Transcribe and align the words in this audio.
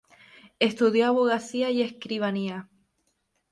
Estudió 0.57 1.05
abogacía 1.09 1.69
y 1.69 1.83
escribanía. 1.83 2.67